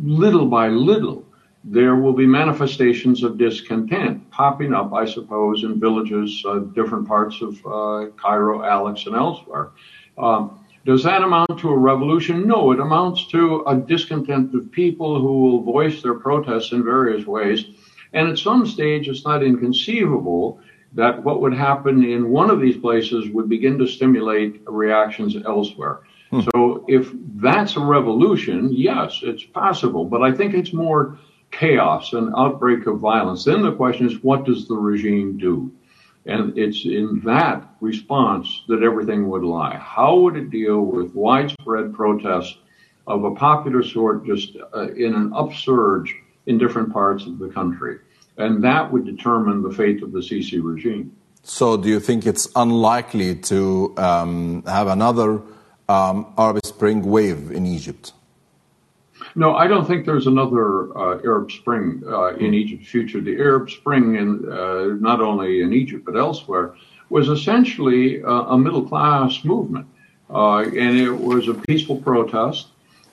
[0.04, 1.26] little by little,
[1.64, 7.42] there will be manifestations of discontent popping up, I suppose, in villages, uh, different parts
[7.42, 9.72] of uh, Cairo, Alex, and elsewhere.
[10.18, 12.48] Um, does that amount to a revolution?
[12.48, 17.26] No, it amounts to a discontent of people who will voice their protests in various
[17.26, 17.66] ways.
[18.14, 20.60] And at some stage, it's not inconceivable
[20.94, 26.02] that what would happen in one of these places would begin to stimulate reactions elsewhere.
[26.32, 26.42] Hmm.
[26.54, 31.20] So if that's a revolution, yes, it's possible, but I think it's more
[31.52, 33.44] chaos, an outbreak of violence.
[33.46, 35.72] Then the question is, what does the regime do?
[36.26, 39.78] And it's in that response that everything would lie.
[39.78, 42.58] How would it deal with widespread protests
[43.08, 46.16] of a popular sort just uh, in an upsurge
[46.50, 47.96] in different parts of the country?
[48.38, 51.16] And that would determine the fate of the Sisi regime.
[51.44, 55.42] So, do you think it's unlikely to um, have another
[55.88, 58.14] um, Arab Spring wave in Egypt?
[59.36, 63.22] No, I don't think there's another uh, Arab Spring uh, in Egypt's future.
[63.22, 66.76] The Arab Spring, in, uh, not only in Egypt but elsewhere,
[67.10, 69.88] was essentially a middle class movement,
[70.30, 72.68] uh, and it was a peaceful protest.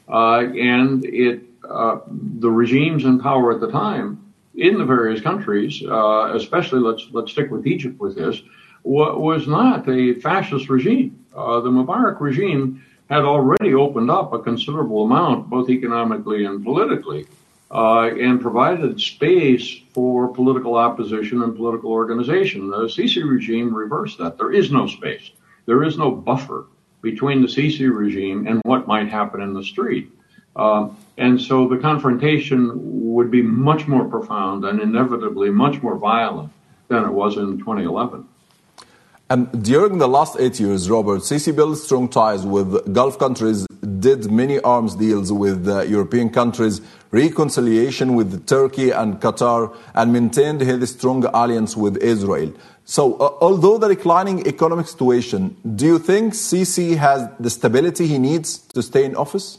[0.09, 0.41] Uh,
[0.75, 6.81] and it, uh, the regimes in power at the time in the various countries, especially
[6.81, 8.43] let's let's stick with Egypt with this,
[8.85, 11.25] was not a fascist regime.
[11.35, 17.27] Uh, the Mubarak regime had already opened up a considerable amount, both economically and politically,
[17.71, 22.71] uh, and provided space for political opposition and political organization.
[22.71, 24.39] The Sisi regime reversed that.
[24.39, 25.31] There is no space.
[25.67, 26.67] There is no buffer
[27.03, 30.11] between the Sisi regime and what might happen in the street.
[30.57, 30.89] Uh,
[31.19, 32.71] and so the confrontation
[33.15, 36.51] would be much more profound and inevitably much more violent
[36.89, 38.27] than it was in 2011.
[39.29, 43.67] And during the last eight years, Robert, Sisi built strong ties with Gulf countries,
[43.99, 50.61] did many arms deals with uh, European countries, reconciliation with Turkey and Qatar, and maintained
[50.61, 52.53] his strong alliance with Israel.
[52.85, 58.19] So, uh, although the declining economic situation, do you think Sisi has the stability he
[58.19, 59.59] needs to stay in office?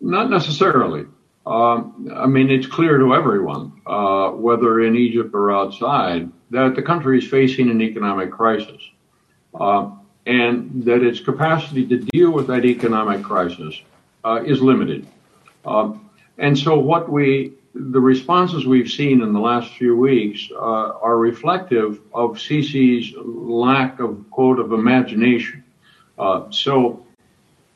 [0.00, 1.06] Not necessarily.
[1.46, 6.82] Um, I mean, it's clear to everyone, uh, whether in Egypt or outside, that the
[6.82, 8.82] country is facing an economic crisis,
[9.54, 9.90] uh,
[10.26, 13.80] and that its capacity to deal with that economic crisis
[14.24, 15.06] uh, is limited.
[15.64, 20.56] Um, and so, what we the responses we've seen in the last few weeks uh,
[20.56, 25.62] are reflective of Sisi's lack of quote of imagination.
[26.18, 27.06] Uh, so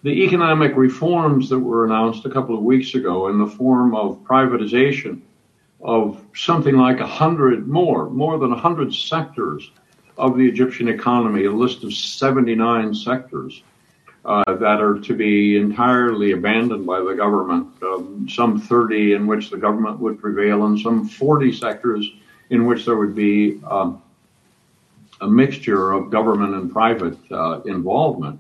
[0.04, 4.22] the economic reforms that were announced a couple of weeks ago in the form of
[4.22, 5.22] privatization
[5.80, 9.70] of something like a hundred more, more than a hundred sectors
[10.18, 13.62] of the Egyptian economy, a list of 79 sectors
[14.26, 19.48] uh, that are to be entirely abandoned by the government, um, some 30 in which
[19.48, 22.06] the government would prevail, and some 40 sectors
[22.50, 24.02] in which there would be um,
[25.22, 28.38] a mixture of government and private uh, involvement.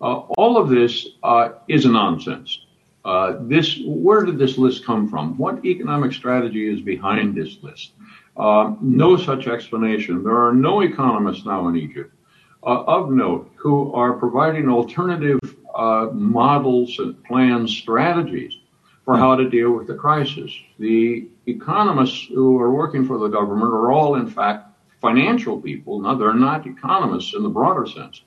[0.00, 2.60] Uh, all of this uh, is a nonsense.
[3.04, 5.36] Uh, this, where did this list come from?
[5.36, 7.92] What economic strategy is behind this list?
[8.36, 10.22] No such explanation.
[10.22, 12.14] There are no economists now in Egypt
[12.62, 15.38] of note who are providing alternative
[15.74, 18.58] uh, models and plans, strategies
[19.04, 20.52] for how to deal with the crisis.
[20.78, 24.68] The economists who are working for the government are all, in fact,
[25.00, 26.00] financial people.
[26.00, 28.22] Now, they're not economists in the broader sense.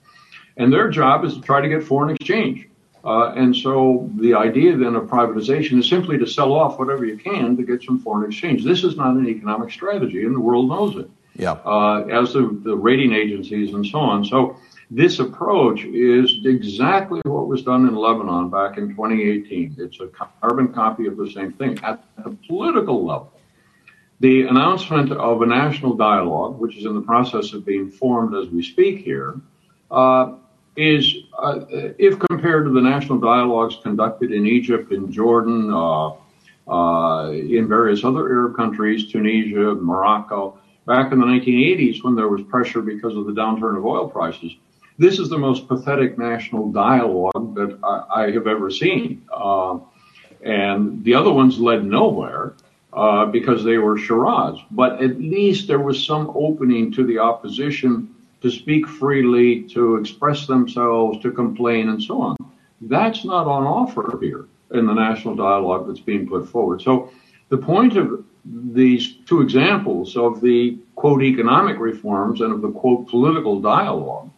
[0.58, 2.68] And their job is to try to get foreign exchange.
[3.04, 7.18] Uh, and so the idea then of privatization is simply to sell off whatever you
[7.18, 8.64] can to get some foreign exchange.
[8.64, 11.10] This is not an economic strategy, and the world knows it.
[11.36, 11.54] Yeah.
[11.66, 14.24] Uh, as the, the rating agencies and so on.
[14.24, 14.58] So
[14.92, 19.76] this approach is exactly what was done in Lebanon back in 2018.
[19.80, 23.34] It's a carbon copy of the same thing at the political level.
[24.20, 28.48] The announcement of a national dialogue, which is in the process of being formed as
[28.48, 29.42] we speak here,
[29.90, 30.36] uh,
[30.76, 36.12] is, uh, if compared to the national dialogues conducted in Egypt, in Jordan, uh,
[36.68, 42.42] uh, in various other Arab countries, Tunisia, Morocco, back in the 1980s when there was
[42.44, 44.52] pressure because of the downturn of oil prices,
[44.98, 49.26] this is the most pathetic national dialogue that I, I have ever seen.
[49.32, 49.80] Uh,
[50.44, 52.56] and the other ones led nowhere.
[52.96, 54.60] Uh, because they were charades.
[54.70, 58.13] But at least there was some opening to the opposition
[58.44, 62.36] to speak freely, to express themselves, to complain, and so on.
[62.82, 66.82] That's not on offer here in the national dialogue that's being put forward.
[66.82, 67.10] So
[67.48, 73.08] the point of these two examples of the quote economic reforms and of the quote
[73.08, 74.30] political dialogue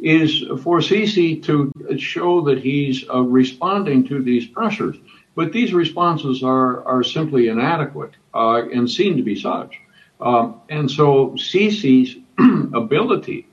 [0.00, 4.96] is for Sisi to show that he's uh, responding to these pressures.
[5.36, 9.78] But these responses are, are simply inadequate uh, and seem to be such.
[10.20, 12.16] Um, and so Sisi's
[12.74, 13.46] ability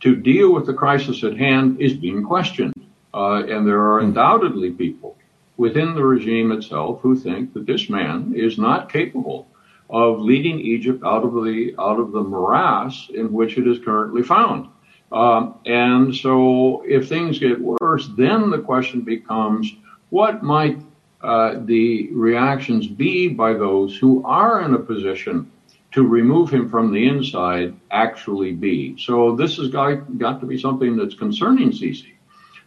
[0.00, 2.74] to deal with the crisis at hand is being questioned.
[3.12, 5.16] Uh, and there are undoubtedly people
[5.56, 9.46] within the regime itself who think that this man is not capable
[9.90, 14.22] of leading Egypt out of the out of the morass in which it is currently
[14.22, 14.68] found.
[15.12, 19.74] Um, and so, if things get worse, then the question becomes:
[20.10, 20.80] What might
[21.20, 25.50] uh, the reactions be by those who are in a position
[25.92, 28.96] to remove him from the inside actually be.
[28.98, 32.12] So this has got, got to be something that's concerning Sisi.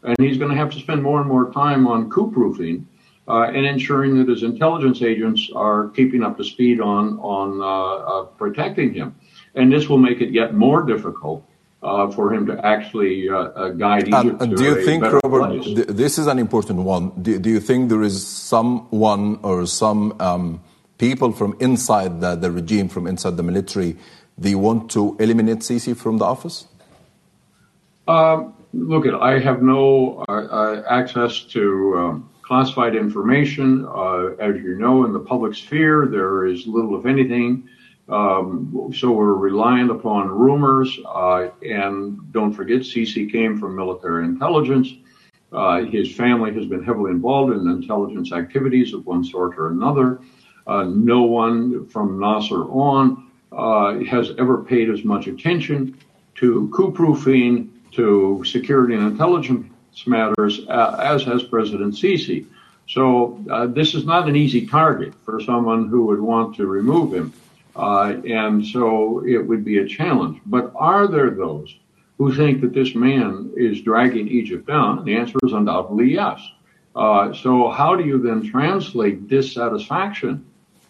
[0.03, 2.85] And he's going to have to spend more and more time on coup proofing
[3.27, 7.65] uh, and ensuring that his intelligence agents are keeping up to speed on, on uh,
[7.65, 9.15] uh, protecting him.
[9.55, 11.45] And this will make it yet more difficult
[11.81, 14.41] uh, for him to actually uh, uh, guide Egypt.
[14.41, 17.11] And, do you think, Robert, th- this is an important one?
[17.21, 20.61] Do, do, you think there is someone or some um,
[21.07, 23.91] people from inside the, the regime, from inside the military,
[24.37, 26.57] they want to eliminate Sisi from the office?
[28.07, 31.61] Um, look, I have no uh, access to
[31.97, 33.85] um, classified information.
[33.85, 37.67] Uh, as you know, in the public sphere, there is little, if anything.
[38.07, 40.89] Um, so we're reliant upon rumors.
[41.05, 41.49] Uh,
[41.81, 44.87] and don't forget, Sisi came from military intelligence.
[45.51, 50.19] Uh, his family has been heavily involved in intelligence activities of one sort or another.
[50.65, 55.97] Uh, no one from Nasser on uh, has ever paid as much attention
[56.35, 59.67] to coup proofing, to security and intelligence
[60.07, 62.47] matters uh, as has President Sisi.
[62.87, 67.13] So uh, this is not an easy target for someone who would want to remove
[67.13, 67.33] him.
[67.75, 70.39] Uh, and so it would be a challenge.
[70.45, 71.75] But are there those
[72.17, 75.05] who think that this man is dragging Egypt down?
[75.05, 76.41] The answer is undoubtedly yes.
[76.95, 80.45] Uh, so how do you then translate dissatisfaction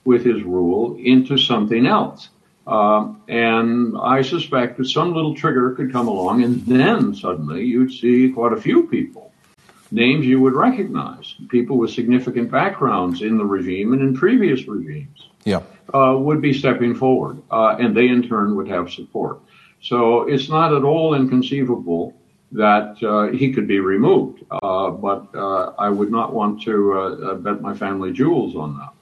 [0.06, 2.30] with his rule into something else.
[2.66, 7.92] Um, and I suspect that some little trigger could come along, and then suddenly you'd
[7.92, 9.34] see quite a few people,
[9.92, 15.28] names you would recognize, people with significant backgrounds in the regime and in previous regimes,
[15.44, 15.62] yeah.
[15.94, 19.40] uh, would be stepping forward, uh, and they in turn would have support.
[19.82, 22.16] So it's not at all inconceivable
[22.54, 27.36] that uh, he could be removed, uh, but uh, I would not want to uh,
[27.36, 28.93] bet my family jewels on that.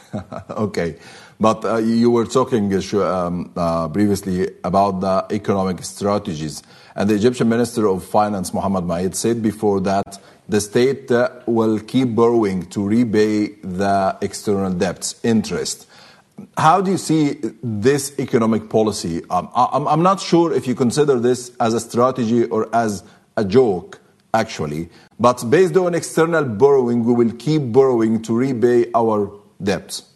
[0.50, 0.96] okay.
[1.40, 6.62] But uh, you were talking uh, um, uh, previously about the economic strategies.
[6.94, 11.10] And the Egyptian Minister of Finance, Mohammed Maait, said before that the state
[11.46, 15.88] will keep borrowing to repay the external debts interest.
[16.56, 19.22] How do you see this economic policy?
[19.30, 23.02] Um, I'm not sure if you consider this as a strategy or as
[23.36, 24.00] a joke,
[24.34, 24.90] actually.
[25.18, 30.08] But based on external borrowing, we will keep borrowing to repay our debts?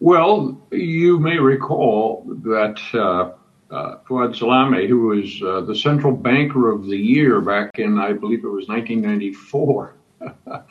[0.00, 3.32] Well, you may recall that uh,
[3.70, 8.14] uh, Riad Salame, who was uh, the central banker of the year back in, I
[8.14, 9.94] believe it was 1994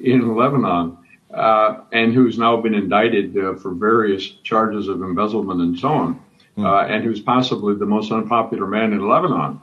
[0.00, 0.98] in Lebanon,
[1.34, 6.22] uh, and who's now been indicted uh, for various charges of embezzlement and so on,
[6.56, 6.90] mm.
[6.90, 9.60] and who's possibly the most unpopular man in Lebanon,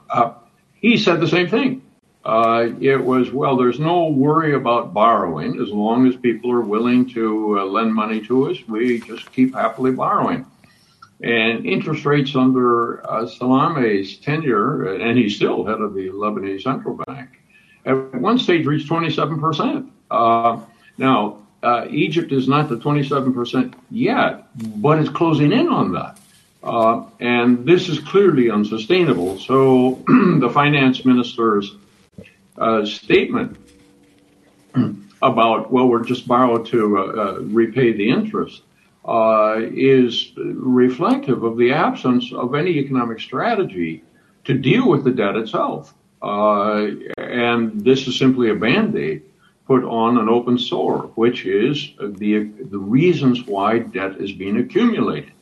[0.74, 1.83] he said the same thing.
[2.24, 5.60] Uh, it was, well, there's no worry about borrowing.
[5.60, 9.54] As long as people are willing to uh, lend money to us, we just keep
[9.54, 10.46] happily borrowing.
[11.22, 16.98] And interest rates under uh, Salame's tenure, and he's still head of the Lebanese Central
[17.06, 17.28] Bank,
[17.84, 19.90] at one stage reached 27%.
[20.10, 20.60] Uh,
[20.96, 24.46] now, uh, Egypt is not the 27% yet,
[24.80, 26.18] but it's closing in on that.
[26.62, 29.38] Uh, and this is clearly unsustainable.
[29.38, 31.74] So the finance minister's
[32.58, 33.56] uh, statement
[35.22, 38.62] about, well, we're just borrowed to uh, uh, repay the interest
[39.06, 44.02] uh, is reflective of the absence of any economic strategy
[44.44, 45.94] to deal with the debt itself.
[46.22, 49.22] and this is simply a band-aid
[49.66, 55.32] put on an open sore, which is the, the reasons why debt is being accumulated.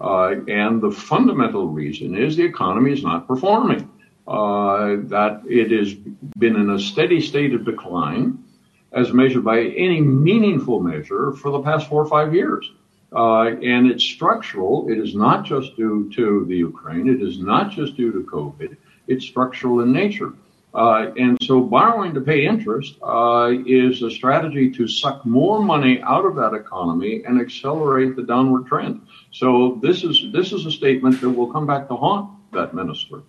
[0.00, 3.90] Uh, and the fundamental reason is the economy is not performing.
[4.28, 5.94] Uh, that it has
[6.36, 8.44] been in a steady state of decline
[8.92, 12.70] as measured by any meaningful measure for the past four or five years.
[13.10, 14.86] Uh, and it's structural.
[14.90, 17.08] It is not just due to the Ukraine.
[17.08, 18.76] It is not just due to COVID.
[19.06, 20.34] It's structural in nature.
[20.74, 26.02] Uh, and so borrowing to pay interest uh, is a strategy to suck more money
[26.02, 29.00] out of that economy and accelerate the downward trend.
[29.30, 33.22] So this is this is a statement that will come back to haunt that minister.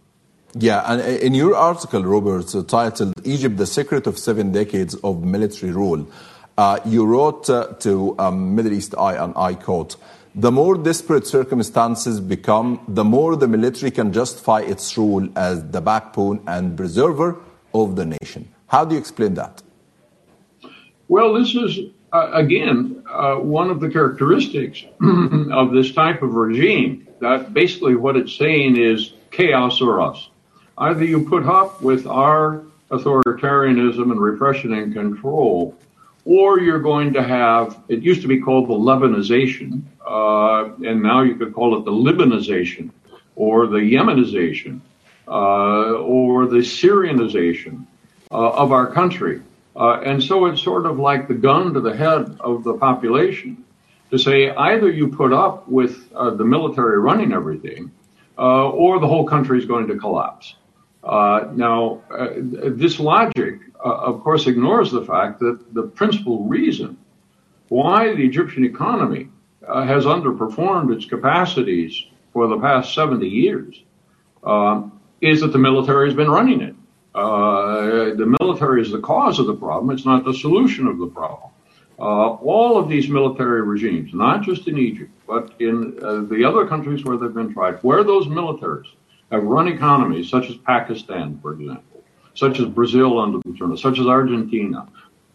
[0.56, 5.24] Yeah, and in your article, Robert, uh, titled "Egypt: The Secret of Seven Decades of
[5.24, 6.08] Military Rule,"
[6.58, 9.96] uh, you wrote uh, to um, Middle East Eye, and I quote.
[10.36, 15.82] The more desperate circumstances become, the more the military can justify its role as the
[15.82, 17.38] backbone and preserver
[17.74, 18.48] of the nation.
[18.68, 19.64] How do you explain that?
[21.08, 21.80] Well, this is,
[22.14, 24.84] uh, again, uh, one of the characteristics
[25.52, 27.08] of this type of regime.
[27.20, 30.30] That basically what it's saying is chaos or us.
[30.80, 35.76] Either you put up with our authoritarianism and repression and control,
[36.24, 41.22] or you're going to have, it used to be called the Lebanization, uh, and now
[41.22, 42.92] you could call it the Libyanization,
[43.36, 44.80] or the Yemenization,
[45.28, 47.86] uh, or the Syrianization
[48.32, 49.42] uh, of our country.
[49.76, 53.64] Uh, and so it's sort of like the gun to the head of the population
[54.12, 57.92] to say either you put up with uh, the military running everything,
[58.38, 60.56] uh, or the whole country is going to collapse.
[61.04, 62.02] Now,
[62.42, 66.98] this logic uh, of course, ignores the fact that the principal reason
[67.70, 69.30] why the Egyptian economy
[69.66, 73.82] uh, has underperformed its capacities for the past 70 years
[74.44, 74.84] uh,
[75.22, 76.76] is that the military has been running it.
[77.16, 81.08] Uh, the military is the cause of the problem, it's not the solution of the
[81.08, 81.50] problem.
[81.98, 86.66] Uh, all of these military regimes, not just in Egypt, but in uh, the other
[86.66, 88.88] countries where they've been tried, where those militaries
[89.32, 92.04] have run economies, such as Pakistan, for example,
[92.34, 94.88] such as Brazil under Duterte, such as Argentina.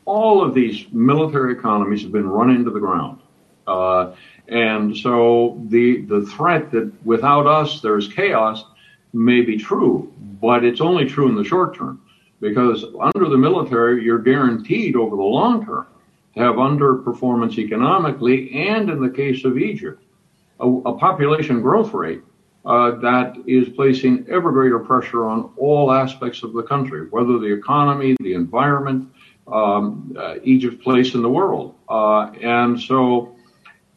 [0.04, 3.20] All of these military economies have been run into the ground.
[3.66, 4.14] Uh,
[4.48, 8.64] and so the, the threat that without us there's chaos
[9.14, 12.02] may be true, but it's only true in the short term
[12.40, 12.84] because
[13.14, 15.86] under the military, you're guaranteed over the long term
[16.34, 20.02] to have underperformance economically and in the case of Egypt,
[20.60, 22.20] a, a population growth rate
[22.64, 28.16] that is placing ever greater pressure on all aspects of the country, whether the economy,
[28.20, 29.12] the environment,
[29.46, 31.74] um, uh, Egypt's place in the world.
[31.88, 33.36] Uh, and so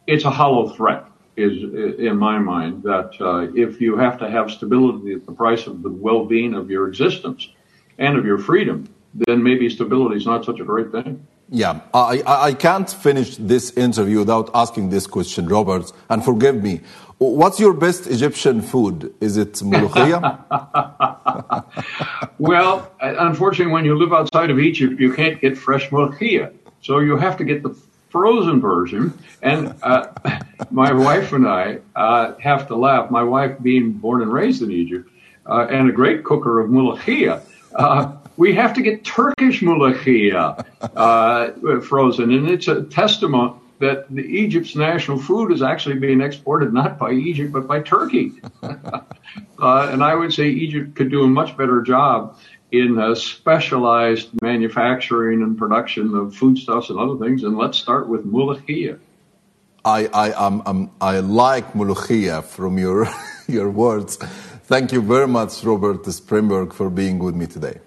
[0.06, 1.06] it's a hollow threat,
[1.36, 1.64] is
[2.00, 5.84] in my mind, that uh, if you have to have stability at the price of
[5.84, 7.50] the well-being of your existence
[7.98, 11.26] and of your freedom, then maybe stability is not such a great thing.
[11.50, 16.82] Yeah, I, I can't finish this interview without asking this question, Roberts, and forgive me.
[17.20, 19.12] What's your best Egyptian food?
[19.20, 20.22] Is it molokhia?
[22.38, 26.54] well, unfortunately, when you live outside of Egypt, you can't get fresh molokhia.
[26.82, 27.76] So you have to get the
[28.10, 29.18] frozen version.
[29.42, 30.10] And uh,
[30.72, 33.10] my wife and I uh, have to laugh.
[33.10, 35.10] My wife, being born and raised in Egypt,
[35.48, 37.42] uh, and a great cooker of molokhia,
[37.74, 40.64] uh, we have to get Turkish molokhia
[40.96, 42.32] uh, frozen.
[42.32, 47.12] And it's a testament that the Egypt's national food is actually being exported not by
[47.12, 48.32] Egypt but by Turkey.
[48.64, 49.02] uh,
[49.60, 52.38] and I would say Egypt could do a much better job
[52.72, 57.44] in uh, specialized manufacturing and production of foodstuffs and other things.
[57.44, 59.00] And let's start with molokhia.
[59.86, 63.08] I I um, um I like molokhia from your
[63.48, 64.18] your words.
[64.66, 67.80] Thank you very much, Robert Springborg, for being with me today.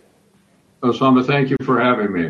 [0.83, 2.27] Osama, thank you for having me.